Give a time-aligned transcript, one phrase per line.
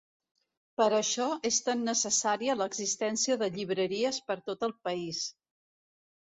[0.81, 5.23] Per això és tan necessària l'existència de llibreries per tot el país.